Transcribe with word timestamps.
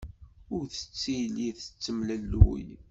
Ur 0.55 0.65
telli 0.99 1.49
tettemlelluy. 1.57 2.65